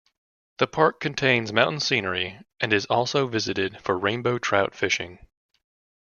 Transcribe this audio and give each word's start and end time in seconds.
The 0.57 0.65
park 0.65 0.99
contains 0.99 1.53
mountain 1.53 1.79
scenery 1.79 2.39
and 2.59 2.73
is 2.73 2.87
also 2.87 3.27
visited 3.27 3.79
for 3.83 3.95
rainbow 3.95 4.39
trout 4.39 4.73
fishing. 4.73 5.27